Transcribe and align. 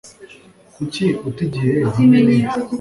Kuki 0.75 1.05
uta 1.27 1.41
igihe 1.47 1.73
hamwe 1.93 2.17
nibi? 2.25 2.47